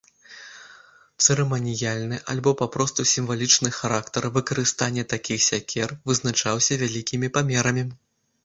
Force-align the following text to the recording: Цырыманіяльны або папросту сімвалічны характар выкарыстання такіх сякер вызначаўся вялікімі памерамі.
Цырыманіяльны 1.25 2.17
або 2.33 2.53
папросту 2.63 3.01
сімвалічны 3.13 3.69
характар 3.81 4.23
выкарыстання 4.39 5.03
такіх 5.15 5.39
сякер 5.51 5.89
вызначаўся 6.13 6.73
вялікімі 6.85 7.27
памерамі. 7.39 7.83